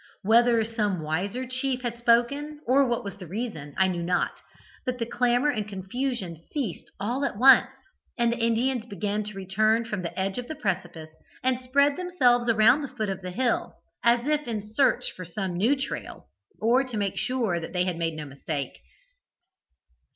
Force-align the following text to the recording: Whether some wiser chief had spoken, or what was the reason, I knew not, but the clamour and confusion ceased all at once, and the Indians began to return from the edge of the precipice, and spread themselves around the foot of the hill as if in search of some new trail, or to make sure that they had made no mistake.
Whether 0.23 0.63
some 0.63 1.03
wiser 1.03 1.45
chief 1.45 1.83
had 1.83 1.95
spoken, 1.95 2.59
or 2.65 2.87
what 2.87 3.03
was 3.03 3.17
the 3.17 3.27
reason, 3.27 3.75
I 3.77 3.87
knew 3.87 4.01
not, 4.01 4.41
but 4.83 4.97
the 4.97 5.05
clamour 5.05 5.49
and 5.51 5.67
confusion 5.69 6.43
ceased 6.51 6.89
all 6.99 7.23
at 7.23 7.37
once, 7.37 7.69
and 8.17 8.33
the 8.33 8.39
Indians 8.39 8.87
began 8.87 9.21
to 9.25 9.35
return 9.35 9.85
from 9.85 10.01
the 10.01 10.17
edge 10.19 10.39
of 10.39 10.47
the 10.47 10.55
precipice, 10.55 11.11
and 11.43 11.59
spread 11.59 11.97
themselves 11.97 12.49
around 12.49 12.81
the 12.81 12.87
foot 12.87 13.09
of 13.09 13.21
the 13.21 13.29
hill 13.29 13.75
as 14.03 14.25
if 14.25 14.47
in 14.47 14.73
search 14.73 15.13
of 15.19 15.27
some 15.27 15.55
new 15.55 15.75
trail, 15.75 16.25
or 16.59 16.83
to 16.83 16.97
make 16.97 17.15
sure 17.15 17.59
that 17.59 17.71
they 17.71 17.85
had 17.85 17.99
made 17.99 18.15
no 18.15 18.25
mistake. 18.25 18.79